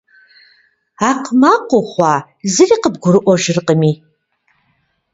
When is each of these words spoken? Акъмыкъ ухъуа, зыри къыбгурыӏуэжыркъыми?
Акъмыкъ 1.09 1.71
ухъуа, 1.77 2.13
зыри 2.53 2.77
къыбгурыӏуэжыркъыми? 2.81 3.91